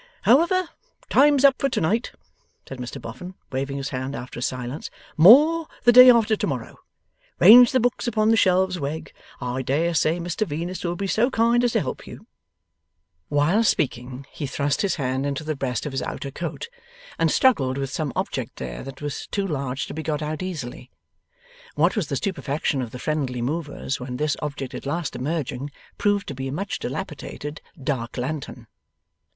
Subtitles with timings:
[0.23, 0.67] 'However,
[1.11, 2.11] time's up for to night,'
[2.67, 4.89] said Mr Boffin, waving his hand after a silence.
[5.15, 6.79] 'More, the day after to morrow.
[7.39, 9.13] Range the books upon the shelves, Wegg.
[9.39, 12.25] I dare say Mr Venus will be so kind as help you.'
[13.29, 16.67] While speaking, he thrust his hand into the breast of his outer coat,
[17.19, 20.89] and struggled with some object there that was too large to be got out easily.
[21.75, 26.27] What was the stupefaction of the friendly movers when this object at last emerging, proved
[26.29, 28.65] to be a much dilapidated dark lantern!